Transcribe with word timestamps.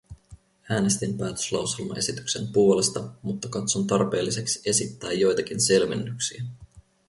Äänestin 0.69 1.17
päätöslauselmaesityksen 1.17 2.47
puolesta, 2.47 3.03
mutta 3.21 3.47
katson 3.49 3.87
tarpeelliseksi 3.87 4.61
esittää 4.69 5.11
joitakin 5.11 5.61
selvennyksiä. 5.61 6.43